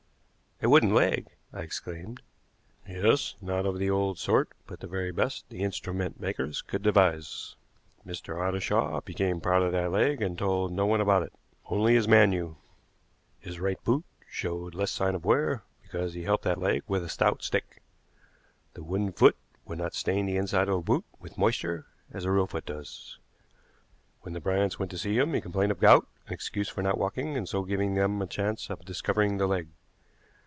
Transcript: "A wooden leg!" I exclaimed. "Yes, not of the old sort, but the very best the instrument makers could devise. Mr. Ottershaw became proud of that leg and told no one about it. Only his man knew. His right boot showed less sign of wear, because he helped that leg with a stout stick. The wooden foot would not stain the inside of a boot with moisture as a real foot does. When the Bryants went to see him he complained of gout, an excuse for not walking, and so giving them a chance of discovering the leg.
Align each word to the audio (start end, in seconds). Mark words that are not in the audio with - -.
"A 0.63 0.69
wooden 0.69 0.93
leg!" 0.93 1.25
I 1.51 1.61
exclaimed. 1.61 2.21
"Yes, 2.87 3.33
not 3.41 3.65
of 3.65 3.79
the 3.79 3.89
old 3.89 4.19
sort, 4.19 4.49
but 4.67 4.79
the 4.79 4.85
very 4.85 5.11
best 5.11 5.49
the 5.49 5.63
instrument 5.63 6.19
makers 6.19 6.61
could 6.61 6.83
devise. 6.83 7.55
Mr. 8.05 8.35
Ottershaw 8.39 8.99
became 9.03 9.41
proud 9.41 9.63
of 9.63 9.71
that 9.71 9.91
leg 9.91 10.21
and 10.21 10.37
told 10.37 10.71
no 10.71 10.85
one 10.85 11.01
about 11.01 11.23
it. 11.23 11.33
Only 11.65 11.95
his 11.95 12.07
man 12.07 12.29
knew. 12.29 12.57
His 13.39 13.59
right 13.59 13.83
boot 13.83 14.05
showed 14.29 14.75
less 14.75 14.91
sign 14.91 15.15
of 15.15 15.25
wear, 15.25 15.63
because 15.81 16.13
he 16.13 16.25
helped 16.25 16.43
that 16.43 16.59
leg 16.61 16.83
with 16.87 17.03
a 17.03 17.09
stout 17.09 17.41
stick. 17.41 17.81
The 18.75 18.83
wooden 18.83 19.13
foot 19.13 19.37
would 19.65 19.79
not 19.79 19.95
stain 19.95 20.27
the 20.27 20.37
inside 20.37 20.69
of 20.69 20.75
a 20.75 20.81
boot 20.83 21.05
with 21.19 21.39
moisture 21.39 21.87
as 22.11 22.23
a 22.23 22.29
real 22.29 22.45
foot 22.45 22.67
does. 22.67 23.17
When 24.21 24.35
the 24.35 24.39
Bryants 24.39 24.77
went 24.77 24.91
to 24.91 24.99
see 24.99 25.17
him 25.17 25.33
he 25.33 25.41
complained 25.41 25.71
of 25.71 25.79
gout, 25.79 26.07
an 26.27 26.33
excuse 26.33 26.69
for 26.69 26.83
not 26.83 26.99
walking, 26.99 27.35
and 27.35 27.49
so 27.49 27.63
giving 27.63 27.95
them 27.95 28.21
a 28.21 28.27
chance 28.27 28.69
of 28.69 28.85
discovering 28.85 29.39
the 29.39 29.47
leg. 29.47 29.67